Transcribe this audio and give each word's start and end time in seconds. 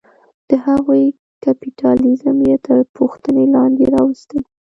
د 0.49 0.51
هغوی 0.65 1.03
کیپیټالیزم 1.43 2.37
یې 2.47 2.55
تر 2.65 2.79
پوښتنې 2.97 3.45
لاندې 3.55 3.85
راوستلې. 3.95 4.41